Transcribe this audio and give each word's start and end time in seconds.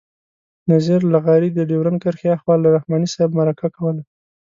نذیر 0.71 1.01
لغاري 1.13 1.49
د 1.53 1.59
ډیورنډ 1.69 1.97
کرښې 2.03 2.27
آخوا 2.35 2.55
له 2.63 2.67
رحماني 2.75 3.07
صاحب 3.13 3.31
مرکه 3.39 3.67
کوله. 3.75 4.03